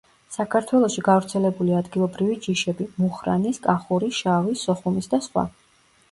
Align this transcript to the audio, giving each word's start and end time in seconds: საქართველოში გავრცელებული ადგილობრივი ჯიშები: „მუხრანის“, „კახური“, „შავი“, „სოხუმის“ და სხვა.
საქართველოში 0.35 1.01
გავრცელებული 1.07 1.75
ადგილობრივი 1.79 2.37
ჯიშები: 2.45 2.87
„მუხრანის“, 3.03 3.59
„კახური“, 3.67 4.09
„შავი“, 4.21 4.55
„სოხუმის“ 4.63 5.11
და 5.13 5.21
სხვა. 5.27 5.45